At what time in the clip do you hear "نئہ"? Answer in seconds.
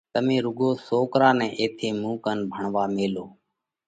1.37-1.47